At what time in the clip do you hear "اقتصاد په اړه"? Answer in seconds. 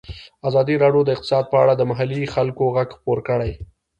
1.15-1.73